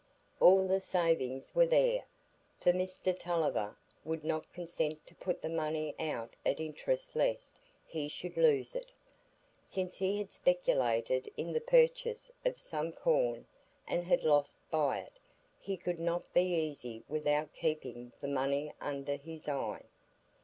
[0.39, 2.05] All the savings were there;
[2.59, 8.07] for Mr Tulliver would not consent to put the money out at interest lest he
[8.07, 8.89] should lose it.
[9.61, 13.45] Since he had speculated in the purchase of some corn,
[13.87, 15.13] and had lost by it,
[15.59, 19.83] he could not be easy without keeping the money under his eye.